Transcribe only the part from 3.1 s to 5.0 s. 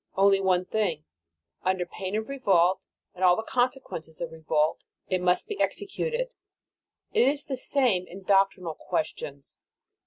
and all the consequences of revolt,